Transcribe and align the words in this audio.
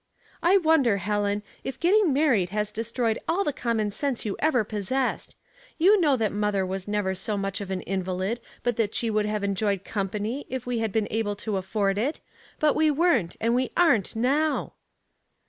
''•I 0.41 0.57
wonder, 0.57 0.97
Helen, 0.97 1.43
if 1.63 1.79
getting 1.79 2.11
married 2.11 2.49
has 2.49 2.71
destroyed 2.71 3.19
all 3.27 3.43
the 3.43 3.53
common 3.53 3.91
sense 3.91 4.25
you 4.25 4.35
ever 4.39 4.63
pos 4.63 4.89
sessed. 4.89 5.35
You 5.77 6.01
know 6.01 6.17
that 6.17 6.31
mother 6.31 6.65
was 6.65 6.87
never 6.87 7.13
so 7.13 7.37
much 7.37 7.61
of 7.61 7.69
an 7.69 7.81
invalid 7.81 8.39
but 8.63 8.77
that 8.77 8.95
she 8.95 9.11
would 9.11 9.27
have 9.27 9.43
enjoyed 9.43 9.83
company 9.85 10.47
if 10.49 10.65
we 10.65 10.79
had 10.79 10.91
been 10.91 11.07
able 11.11 11.35
to 11.45 11.55
afford 11.55 11.99
it, 11.99 12.19
but 12.59 12.75
we 12.75 12.89
weren't, 12.89 13.37
and 13.39 13.53
we 13.53 13.69
aren't 13.77 14.15
now." 14.15 14.73